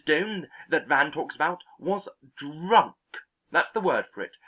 [0.03, 2.95] Doane, that Van tells about, was drunk;
[3.51, 4.33] that's the word for it.